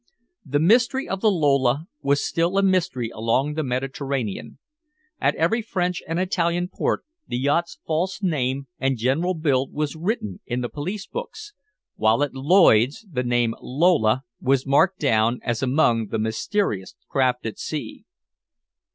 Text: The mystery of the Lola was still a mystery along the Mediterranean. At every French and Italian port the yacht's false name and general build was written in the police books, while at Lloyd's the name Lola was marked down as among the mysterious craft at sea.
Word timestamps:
The 0.43 0.57
mystery 0.57 1.07
of 1.07 1.21
the 1.21 1.29
Lola 1.29 1.85
was 2.01 2.25
still 2.25 2.57
a 2.57 2.63
mystery 2.63 3.11
along 3.13 3.53
the 3.53 3.61
Mediterranean. 3.61 4.57
At 5.19 5.35
every 5.35 5.61
French 5.61 6.01
and 6.07 6.19
Italian 6.19 6.69
port 6.69 7.03
the 7.27 7.37
yacht's 7.37 7.77
false 7.85 8.19
name 8.23 8.65
and 8.79 8.97
general 8.97 9.35
build 9.35 9.71
was 9.71 9.95
written 9.95 10.39
in 10.47 10.61
the 10.61 10.69
police 10.69 11.05
books, 11.05 11.53
while 11.97 12.23
at 12.23 12.33
Lloyd's 12.33 13.05
the 13.11 13.21
name 13.21 13.53
Lola 13.61 14.23
was 14.41 14.65
marked 14.65 14.97
down 14.97 15.39
as 15.43 15.61
among 15.61 16.07
the 16.07 16.17
mysterious 16.17 16.95
craft 17.07 17.45
at 17.45 17.59
sea. 17.59 18.03